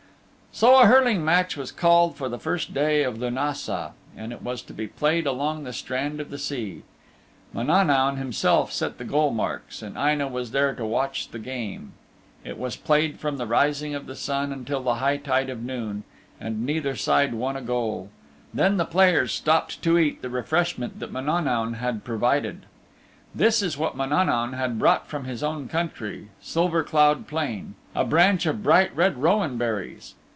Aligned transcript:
So 0.53 0.77
a 0.81 0.85
hurling 0.85 1.23
match 1.23 1.55
was 1.55 1.71
called 1.71 2.17
for 2.17 2.27
the 2.27 2.37
first 2.37 2.73
day 2.73 3.03
of 3.03 3.17
Lunassa, 3.17 3.93
and 4.17 4.33
it 4.33 4.41
was 4.41 4.61
to 4.63 4.73
be 4.73 4.85
played 4.85 5.25
along 5.25 5.63
the 5.63 5.71
strand 5.71 6.19
of 6.19 6.29
the 6.29 6.37
sea. 6.37 6.83
Mananaun 7.53 8.17
himself 8.17 8.69
set 8.69 8.97
the 8.97 9.05
goal 9.05 9.31
marks, 9.31 9.81
and 9.81 9.95
Aine' 9.95 10.29
was 10.29 10.51
there 10.51 10.75
to 10.75 10.85
watch 10.85 11.29
the 11.29 11.39
game. 11.39 11.93
It 12.43 12.57
was 12.57 12.75
played 12.75 13.17
from 13.17 13.37
the 13.37 13.47
rising 13.47 13.95
of 13.95 14.07
the 14.07 14.15
sun 14.15 14.51
until 14.51 14.83
the 14.83 14.95
high 14.95 15.15
tide 15.15 15.49
of 15.49 15.63
noon, 15.63 16.03
and 16.37 16.65
neither 16.65 16.97
side 16.97 17.33
won 17.33 17.55
a 17.55 17.61
goal. 17.61 18.09
Then 18.53 18.75
the 18.75 18.83
players 18.85 19.31
stopped 19.31 19.81
to 19.83 19.97
eat 19.97 20.21
the 20.21 20.29
refreshment 20.29 20.99
that 20.99 21.13
Mananaun 21.13 21.75
had 21.75 22.03
provided. 22.03 22.65
This 23.33 23.61
is 23.61 23.77
what 23.77 23.95
Mananaun 23.95 24.51
had 24.51 24.77
brought 24.77 25.07
from 25.07 25.23
his 25.23 25.43
own 25.43 25.69
country, 25.69 26.27
Silver 26.41 26.83
Cloud 26.83 27.25
Plain: 27.25 27.75
a 27.95 28.03
branch 28.03 28.45
of 28.45 28.61
bright 28.61 28.93
red 28.93 29.17
rowan 29.17 29.55
berries. 29.57 30.15